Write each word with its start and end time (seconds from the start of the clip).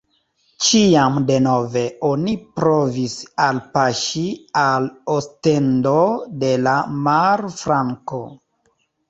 Ĉiam 0.67 1.17
denove 1.25 1.83
oni 2.07 2.33
provis 2.59 3.13
alpaŝi 3.49 4.25
al 4.63 4.89
Ostendo 5.19 5.95
de 6.45 6.51
la 6.65 6.75
marflanko. 7.07 8.25